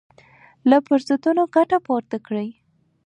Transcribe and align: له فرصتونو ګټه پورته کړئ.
له 0.69 0.77
فرصتونو 0.87 1.43
ګټه 1.55 1.77
پورته 1.85 2.17
کړئ. 2.27 2.49